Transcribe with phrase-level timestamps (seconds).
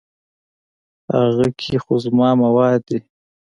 [1.19, 2.97] اگه کې خو زما مواد دي.